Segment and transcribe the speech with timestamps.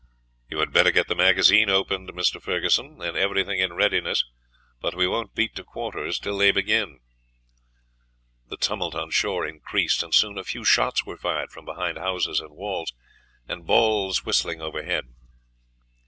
[0.49, 2.41] "You had better get the magazine opened, Mr.
[2.41, 4.25] Ferguson, and everything in readiness,
[4.81, 7.01] but we won't beat to quarters till they begin."
[8.47, 12.39] The tumult on shore increased, and soon a few shots were fired from behind houses
[12.39, 12.93] and walls,
[13.45, 15.05] the balls whistling overhead.